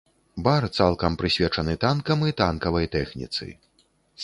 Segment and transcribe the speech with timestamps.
[0.45, 3.45] Бар цалкам прысвечаны танкам і танкавай тэхніцы.